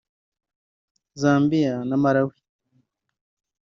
[1.21, 2.37] Zambia na Malawi